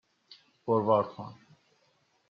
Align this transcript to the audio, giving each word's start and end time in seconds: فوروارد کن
فوروارد 0.65 1.07
کن 1.15 1.33